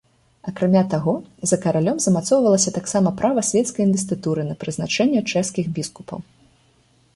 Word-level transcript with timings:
Акрамя 0.51 0.81
таго, 0.93 1.13
за 1.51 1.59
каралём 1.65 1.97
замацоўвалася 2.05 2.73
таксама 2.79 3.13
права 3.21 3.45
свецкай 3.51 3.87
інвестытуры 3.87 4.41
на 4.51 4.55
прызначэнне 4.63 5.21
чэшскіх 5.31 5.65
біскупаў. 5.79 6.19